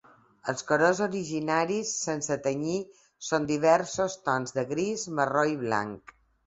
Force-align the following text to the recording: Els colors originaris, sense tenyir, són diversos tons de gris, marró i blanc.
Els 0.51 0.63
colors 0.69 1.01
originaris, 1.05 1.91
sense 2.07 2.39
tenyir, 2.49 2.81
són 3.31 3.49
diversos 3.55 4.21
tons 4.31 4.59
de 4.59 4.69
gris, 4.75 5.09
marró 5.21 5.51
i 5.57 5.59
blanc. 5.67 6.21